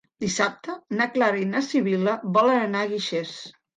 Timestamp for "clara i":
1.17-1.47